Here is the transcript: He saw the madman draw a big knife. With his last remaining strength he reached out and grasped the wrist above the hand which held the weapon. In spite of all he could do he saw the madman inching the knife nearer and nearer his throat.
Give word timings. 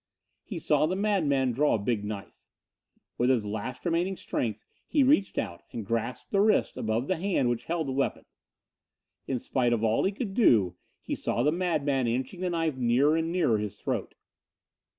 He 0.43 0.57
saw 0.57 0.87
the 0.87 0.95
madman 0.95 1.51
draw 1.51 1.75
a 1.75 1.77
big 1.77 2.03
knife. 2.03 2.41
With 3.19 3.29
his 3.29 3.45
last 3.45 3.85
remaining 3.85 4.15
strength 4.15 4.65
he 4.87 5.03
reached 5.03 5.37
out 5.37 5.61
and 5.71 5.85
grasped 5.85 6.31
the 6.31 6.41
wrist 6.41 6.75
above 6.75 7.05
the 7.07 7.17
hand 7.17 7.49
which 7.49 7.65
held 7.65 7.85
the 7.85 7.91
weapon. 7.91 8.25
In 9.27 9.37
spite 9.37 9.73
of 9.73 9.83
all 9.83 10.03
he 10.05 10.11
could 10.11 10.33
do 10.33 10.75
he 11.03 11.13
saw 11.13 11.43
the 11.43 11.51
madman 11.51 12.07
inching 12.07 12.39
the 12.41 12.49
knife 12.49 12.77
nearer 12.77 13.15
and 13.15 13.31
nearer 13.31 13.59
his 13.59 13.79
throat. 13.79 14.15